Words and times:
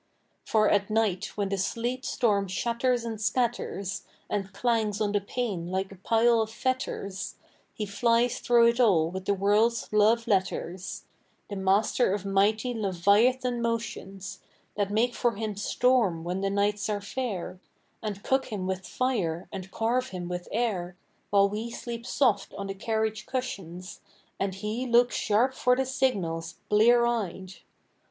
For 0.43 0.67
at 0.67 0.89
night 0.89 1.37
when 1.37 1.49
the 1.49 1.59
sleet 1.59 2.05
storm 2.05 2.47
shatters 2.47 3.05
and 3.05 3.21
scatters, 3.21 4.01
And 4.31 4.51
clangs 4.51 4.99
on 4.99 5.11
the 5.11 5.21
pane 5.21 5.67
like 5.69 5.91
a 5.91 5.95
pile 5.97 6.41
of 6.41 6.49
fetters, 6.49 7.35
He 7.71 7.85
flies 7.85 8.39
through 8.39 8.69
it 8.69 8.79
all 8.79 9.11
with 9.11 9.25
the 9.25 9.35
world's 9.35 9.93
love 9.93 10.25
letters: 10.25 11.03
The 11.51 11.55
master 11.55 12.15
of 12.15 12.25
mighty 12.25 12.73
leviathan 12.73 13.61
motions, 13.61 14.39
That 14.75 14.89
make 14.89 15.13
for 15.13 15.33
him 15.35 15.55
storm 15.55 16.23
when 16.23 16.41
the 16.41 16.49
nights 16.49 16.89
are 16.89 16.99
fair, 16.99 17.59
And 18.01 18.23
cook 18.23 18.45
him 18.47 18.65
with 18.65 18.87
fire 18.87 19.47
and 19.51 19.69
carve 19.69 20.07
him 20.09 20.27
with 20.27 20.49
air, 20.51 20.97
While 21.29 21.47
we 21.47 21.69
sleep 21.69 22.07
soft 22.07 22.55
on 22.55 22.65
the 22.65 22.73
carriage 22.73 23.27
cushions, 23.27 24.01
And 24.39 24.55
he 24.55 24.87
looks 24.87 25.15
sharp 25.15 25.53
for 25.53 25.75
the 25.75 25.85
signals, 25.85 26.55
blear 26.69 27.05
eyed. 27.05 27.53